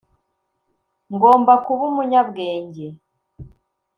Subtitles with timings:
[1.13, 2.87] ngomba kuba umunyabwenge